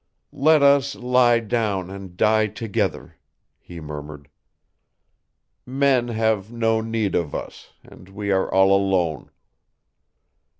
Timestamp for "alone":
8.75-9.29